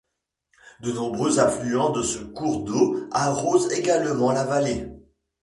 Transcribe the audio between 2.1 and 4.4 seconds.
cours d'eau arrosent également